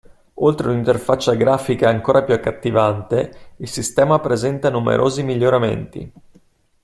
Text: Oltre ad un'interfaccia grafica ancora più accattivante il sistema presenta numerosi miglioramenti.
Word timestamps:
Oltre 0.45 0.65
ad 0.65 0.73
un'interfaccia 0.73 1.35
grafica 1.35 1.87
ancora 1.87 2.23
più 2.23 2.33
accattivante 2.33 3.51
il 3.57 3.67
sistema 3.67 4.19
presenta 4.19 4.71
numerosi 4.71 5.21
miglioramenti. 5.21 6.11